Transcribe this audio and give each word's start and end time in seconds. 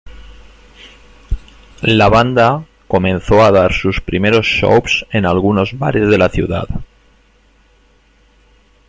La 1.83 2.09
banda 2.09 2.65
comenzó 2.87 3.43
a 3.43 3.51
dar 3.51 3.71
sus 3.71 4.01
primeros 4.01 4.47
shows 4.47 5.05
en 5.11 5.27
algunos 5.27 5.77
bares 5.77 6.09
de 6.09 6.17
la 6.17 6.29
ciudad. 6.29 6.67